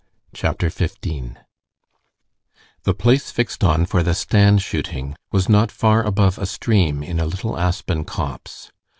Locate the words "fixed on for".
3.29-4.01